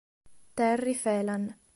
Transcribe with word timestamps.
Terry 0.55 0.95
Phelan 0.97 1.53